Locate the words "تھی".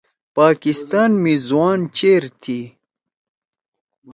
2.41-2.59